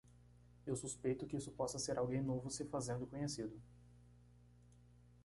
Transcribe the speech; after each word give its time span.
Eu 0.65 0.75
suspeito 0.75 1.27
que 1.27 1.37
isso 1.37 1.51
possa 1.51 1.77
ser 1.77 1.95
alguém 1.99 2.23
novo 2.23 2.49
se 2.49 2.65
fazendo 2.65 3.05
conhecido. 3.05 3.61